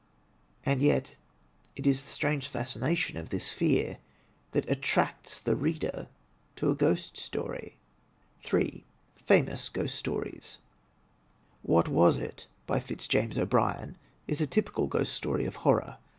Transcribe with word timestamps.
And 0.65 0.81
yet 0.81 1.15
it 1.75 1.85
is 1.85 2.01
the 2.01 2.09
strange 2.09 2.47
fascination 2.47 3.17
of 3.17 3.29
this 3.29 3.53
fear 3.53 3.99
that 4.49 4.67
attracts 4.67 5.39
the 5.39 5.55
reader 5.55 6.07
to 6.55 6.71
a 6.71 6.75
ghost 6.75 7.17
story. 7.17 7.77
J. 8.39 8.83
Famous 9.15 9.69
Ghost 9.69 9.93
Stories 9.93 10.57
"What 11.61 11.87
Was 11.87 12.17
It?" 12.17 12.47
by 12.65 12.79
Fitzjames 12.79 13.37
O'Brien, 13.37 13.95
is 14.27 14.41
a 14.41 14.47
typical 14.47 14.87
Ghost 14.87 15.13
Story 15.13 15.45
of 15.45 15.57
horror. 15.57 15.97